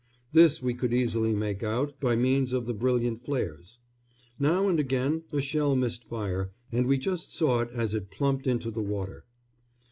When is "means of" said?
2.15-2.65